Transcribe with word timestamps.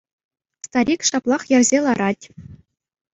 Старик 0.67 1.01
ҫаплах 1.09 1.43
йӗрсе 1.51 1.79
ларать. 1.89 2.25